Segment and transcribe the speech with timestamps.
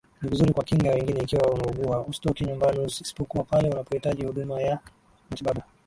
[0.21, 4.79] Ni vizuri kuwakinga wengine ikiwa unaugua usitoke nyumbani isipokuwa pale unapohitaji huduma ya
[5.29, 5.61] matibabu